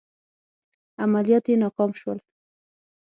[1.03, 2.19] عملیات یې ناکام شول.